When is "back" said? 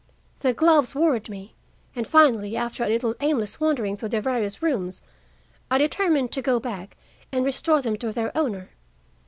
6.59-6.97